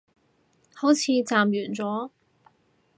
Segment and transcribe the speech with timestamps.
[0.73, 2.09] 好似暫完咗